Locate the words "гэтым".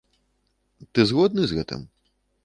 1.59-1.83